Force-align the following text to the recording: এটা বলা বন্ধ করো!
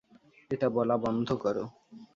এটা 0.51 0.67
বলা 0.69 0.95
বন্ধ 0.97 1.27
করো! 1.43 1.63